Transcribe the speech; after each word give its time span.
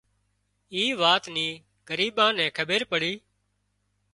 اي 0.73 0.83
وات 1.01 1.23
نِي 1.35 1.47
ڳريٻان 1.87 2.31
نين 2.37 2.49
کٻير 2.57 2.81
پڙي 2.91 3.13